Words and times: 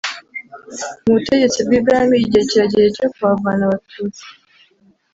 Mu 1.03 1.09
butegetsi 1.15 1.59
bw’ibwami 1.65 2.15
igihe 2.23 2.43
kirageze 2.49 2.87
cyo 2.97 3.07
kuhavana 3.13 3.61
abatutsi 3.67 4.25